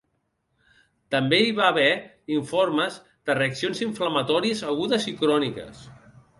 També 1.15 1.39
hi 1.47 1.51
va 1.59 1.67
haver 1.73 1.91
informes 2.39 2.97
de 3.31 3.37
reaccions 3.43 3.85
inflamatòries 3.89 4.67
agudes 4.75 5.11
i 5.15 5.19
cròniques. 5.25 5.89